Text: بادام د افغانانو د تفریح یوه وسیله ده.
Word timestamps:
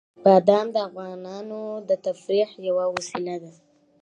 بادام 0.23 0.65
د 0.75 0.77
افغانانو 0.87 1.61
د 1.89 1.91
تفریح 2.05 2.49
یوه 2.67 2.85
وسیله 2.95 3.35
ده. 3.43 3.53